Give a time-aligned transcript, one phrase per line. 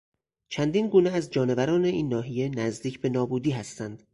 [0.49, 4.03] چندین گونه از جانوران این ناحیه نزدیک به نابودی هستند.